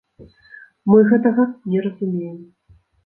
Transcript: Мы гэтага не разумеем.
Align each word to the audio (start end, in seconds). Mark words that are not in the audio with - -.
Мы 0.91 0.97
гэтага 1.11 1.45
не 1.75 1.83
разумеем. 1.87 2.39